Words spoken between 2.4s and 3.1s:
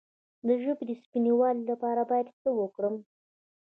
څه وکړم؟